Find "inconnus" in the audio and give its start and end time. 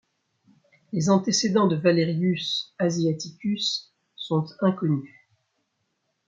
4.61-5.13